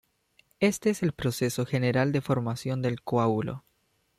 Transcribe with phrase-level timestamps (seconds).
[0.59, 3.63] Este es el proceso general de formación del coágulo.